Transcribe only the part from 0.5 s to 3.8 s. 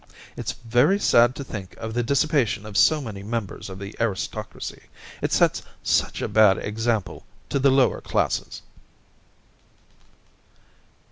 very sad to think of the dissipation of so many members of